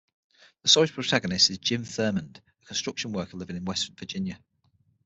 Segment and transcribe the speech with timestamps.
[0.63, 4.41] The story's protagonist is Jim Thurmond, a construction worker living in West Virginia.